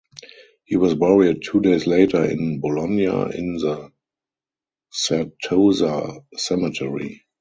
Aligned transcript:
He 0.65 0.77
was 0.77 0.95
buried 0.95 1.43
two 1.43 1.59
days 1.61 1.85
later 1.85 2.25
in 2.25 2.59
Bologna 2.59 3.03
in 3.03 3.57
the 3.57 3.91
Certosa 4.91 6.23
cemetery. 6.35 7.21